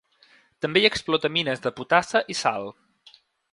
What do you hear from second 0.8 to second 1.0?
hi